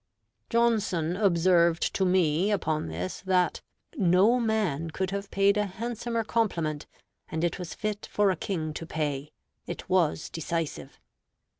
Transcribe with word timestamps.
Johnson 0.49 1.15
observed 1.15 1.93
to 1.93 2.05
me, 2.05 2.49
upon 2.49 2.87
this, 2.87 3.21
that 3.27 3.61
"No 3.95 4.39
man 4.39 4.89
could 4.89 5.11
have 5.11 5.29
paid 5.29 5.57
a 5.57 5.67
handsomer 5.67 6.23
compliment; 6.23 6.87
and 7.29 7.43
it 7.43 7.59
was 7.59 7.75
fit 7.75 8.07
for 8.11 8.31
a 8.31 8.35
King 8.35 8.73
to 8.73 8.87
pay. 8.87 9.29
It 9.67 9.87
was 9.89 10.31
decisive." 10.31 10.99